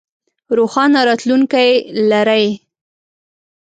روښانه 0.57 0.99
راتلوونکې 1.09 1.65
لرئ 2.09 2.45